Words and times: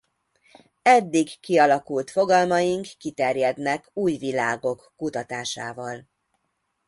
Eddig 0.81 1.39
kialakult 1.39 2.11
fogalmaink 2.11 2.85
kiterjednek 2.97 3.89
új 3.93 4.17
világok 4.17 4.93
kutatásával. 4.97 6.07